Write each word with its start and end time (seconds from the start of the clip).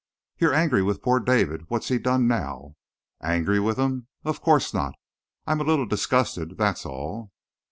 "You're 0.39 0.55
angry 0.55 0.81
with 0.81 1.03
poor 1.03 1.19
David. 1.19 1.65
What's 1.67 1.89
he 1.89 1.99
done 1.99 2.27
now?" 2.27 2.73
"Angry 3.21 3.59
with 3.59 3.77
him? 3.77 4.07
Of 4.25 4.41
course 4.41 4.73
not! 4.73 4.95
I'm 5.45 5.61
a 5.61 5.63
little 5.63 5.85
disgusted, 5.85 6.57
that's 6.57 6.87
all." 6.87 7.31